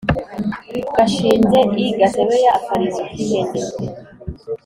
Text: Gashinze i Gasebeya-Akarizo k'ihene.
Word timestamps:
Gashinze 0.95 1.59
i 1.83 1.85
Gasebeya-Akarizo 1.99 3.03
k'ihene. 3.13 3.61